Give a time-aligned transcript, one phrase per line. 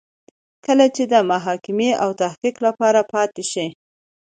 [0.65, 3.67] کله چې د محاکمې او تحقیق لپاره پاتې شي.